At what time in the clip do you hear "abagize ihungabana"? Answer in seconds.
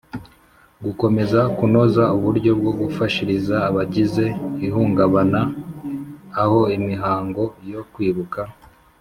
3.69-5.41